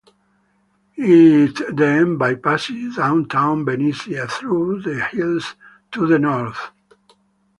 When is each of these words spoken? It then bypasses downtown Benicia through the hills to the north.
It 0.97 1.61
then 1.77 2.17
bypasses 2.17 2.95
downtown 2.95 3.65
Benicia 3.65 4.27
through 4.27 4.81
the 4.81 4.99
hills 4.99 5.53
to 5.91 6.07
the 6.07 6.17
north. 6.17 6.71